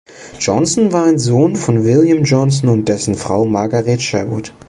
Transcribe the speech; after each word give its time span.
Johnson 0.39 0.91
war 0.93 1.05
ein 1.05 1.19
Sohn 1.19 1.55
von 1.55 1.83
William 1.85 2.23
Johnson 2.23 2.69
und 2.69 2.85
dessen 2.89 3.13
Frau 3.13 3.45
Margaret 3.45 4.01
Sherwood. 4.01 4.51